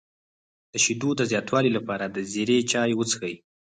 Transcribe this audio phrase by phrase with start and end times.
[0.71, 3.35] د شیدو د زیاتوالي لپاره د زیرې چای وڅښئ